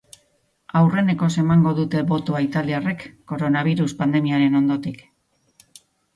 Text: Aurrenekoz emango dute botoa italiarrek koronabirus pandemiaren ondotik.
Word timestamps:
Aurrenekoz 0.77 1.29
emango 1.41 1.73
dute 1.79 2.01
botoa 2.13 2.41
italiarrek 2.47 3.07
koronabirus 3.33 3.93
pandemiaren 4.01 4.61
ondotik. 4.63 5.01